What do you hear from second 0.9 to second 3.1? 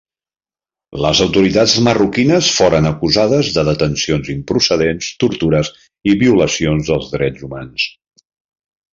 Les autoritats marroquines foren